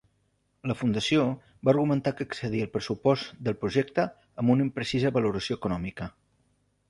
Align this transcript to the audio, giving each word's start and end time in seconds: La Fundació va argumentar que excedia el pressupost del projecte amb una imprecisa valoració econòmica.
La 0.69 0.75
Fundació 0.77 1.25
va 1.67 1.71
argumentar 1.73 2.13
que 2.21 2.27
excedia 2.29 2.67
el 2.67 2.71
pressupost 2.77 3.37
del 3.49 3.59
projecte 3.65 4.07
amb 4.45 4.55
una 4.57 4.67
imprecisa 4.69 5.15
valoració 5.19 5.61
econòmica. 5.61 6.09